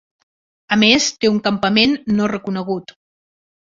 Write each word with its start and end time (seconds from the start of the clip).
A 0.75 0.77
més, 0.83 1.09
té 1.25 1.31
un 1.33 1.37
campament 1.49 1.95
no 2.15 2.31
reconegut. 2.35 2.95